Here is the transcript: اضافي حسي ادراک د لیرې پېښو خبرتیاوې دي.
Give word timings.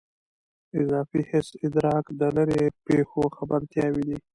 اضافي 0.81 1.19
حسي 1.29 1.55
ادراک 1.67 2.05
د 2.19 2.21
لیرې 2.35 2.65
پېښو 2.87 3.23
خبرتیاوې 3.37 4.03
دي. 4.07 4.17